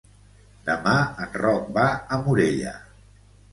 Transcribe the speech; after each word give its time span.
Demà 0.69 0.93
en 1.27 1.37
Roc 1.45 1.69
va 1.77 1.85
a 1.93 2.21
Morella. 2.25 2.75